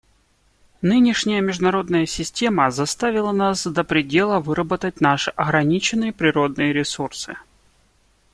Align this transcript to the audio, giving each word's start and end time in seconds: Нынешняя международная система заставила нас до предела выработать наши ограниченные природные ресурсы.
Нынешняя 0.81 1.41
международная 1.41 2.07
система 2.07 2.71
заставила 2.71 3.31
нас 3.31 3.67
до 3.67 3.83
предела 3.83 4.39
выработать 4.39 4.99
наши 4.99 5.29
ограниченные 5.29 6.11
природные 6.11 6.73
ресурсы. 6.73 7.37